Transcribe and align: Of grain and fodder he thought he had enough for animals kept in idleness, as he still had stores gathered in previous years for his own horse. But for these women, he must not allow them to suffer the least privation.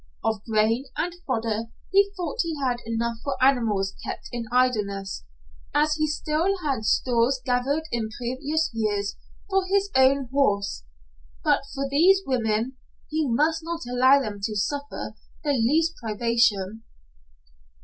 Of 0.23 0.43
grain 0.45 0.85
and 0.97 1.13
fodder 1.27 1.67
he 1.91 2.11
thought 2.17 2.39
he 2.41 2.57
had 2.59 2.79
enough 2.87 3.17
for 3.23 3.35
animals 3.39 3.93
kept 4.03 4.29
in 4.31 4.45
idleness, 4.51 5.25
as 5.75 5.93
he 5.93 6.07
still 6.07 6.57
had 6.63 6.85
stores 6.85 7.39
gathered 7.45 7.83
in 7.91 8.09
previous 8.17 8.71
years 8.73 9.15
for 9.47 9.63
his 9.67 9.91
own 9.95 10.29
horse. 10.33 10.85
But 11.43 11.65
for 11.75 11.87
these 11.87 12.23
women, 12.25 12.77
he 13.11 13.29
must 13.29 13.63
not 13.63 13.81
allow 13.87 14.19
them 14.19 14.39
to 14.41 14.55
suffer 14.55 15.13
the 15.43 15.51
least 15.53 15.95
privation. 16.01 16.81